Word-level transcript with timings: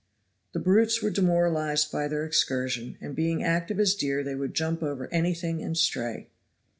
The 0.53 0.59
brutes 0.59 1.03
were 1.03 1.11
demoralized 1.11 1.91
by 1.91 2.07
their 2.07 2.25
excursion, 2.25 2.97
and 3.01 3.15
being 3.15 3.43
active 3.43 3.79
as 3.79 3.93
deer 3.93 4.23
they 4.23 4.33
would 4.33 4.55
jump 4.55 4.81
over 4.81 5.07
anything 5.13 5.61
and 5.61 5.77
stray. 5.77 6.29